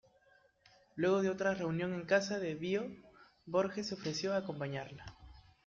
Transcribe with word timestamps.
Luego 0.95 1.21
de 1.21 1.29
otra 1.29 1.53
reunión 1.53 1.93
en 1.93 2.07
casa 2.07 2.39
de 2.39 2.55
Bioy, 2.55 3.03
Borges 3.45 3.89
se 3.89 3.93
ofreció 3.93 4.33
a 4.33 4.37
acompañarla. 4.37 5.05